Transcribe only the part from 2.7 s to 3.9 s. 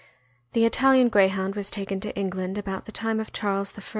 the time of Charles I.